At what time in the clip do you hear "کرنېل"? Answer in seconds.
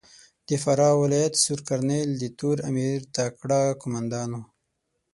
1.67-2.09